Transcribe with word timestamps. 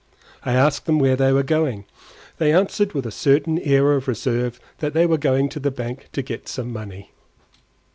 I 0.43 0.53
asked 0.53 0.87
them 0.87 0.97
where 0.97 1.15
they 1.15 1.31
were 1.31 1.43
going. 1.43 1.85
They 2.39 2.51
answered 2.51 2.93
with 2.93 3.05
a 3.05 3.11
certain 3.11 3.59
air 3.59 3.91
of 3.91 4.07
reserve 4.07 4.59
that 4.79 4.95
they 4.95 5.05
were 5.05 5.19
going 5.19 5.47
to 5.49 5.59
the 5.59 5.69
bank 5.69 6.09
to 6.13 6.23
get 6.23 6.47
some 6.47 6.73
money. 6.73 7.11